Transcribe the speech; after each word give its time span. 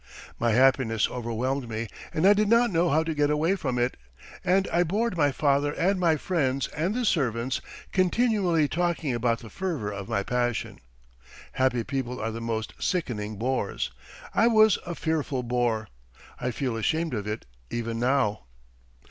My 0.39 0.53
happiness 0.53 1.07
overwhelmed 1.07 1.69
me 1.69 1.87
and 2.11 2.25
I 2.25 2.33
did 2.33 2.49
not 2.49 2.71
know 2.71 2.89
how 2.89 3.03
to 3.03 3.13
get 3.13 3.29
away 3.29 3.55
from 3.55 3.77
it, 3.77 3.97
and 4.43 4.67
I 4.73 4.81
bored 4.81 5.15
my 5.15 5.31
father 5.31 5.73
and 5.73 5.99
my 5.99 6.15
friends 6.17 6.67
and 6.69 6.95
the 6.95 7.05
servants, 7.05 7.61
continually 7.91 8.67
talking 8.67 9.13
about 9.13 9.41
the 9.41 9.49
fervour 9.51 9.91
of 9.93 10.09
my 10.09 10.23
passion. 10.23 10.79
Happy 11.51 11.83
people 11.83 12.19
are 12.19 12.31
the 12.31 12.41
most 12.41 12.73
sickening 12.79 13.35
bores. 13.35 13.91
I 14.33 14.47
was 14.47 14.79
a 14.87 14.95
fearful 14.95 15.43
bore; 15.43 15.87
I 16.39 16.49
feel 16.49 16.75
ashamed 16.77 17.13
of 17.13 17.27
it 17.27 17.45
even 17.69 17.99
now. 17.99 18.45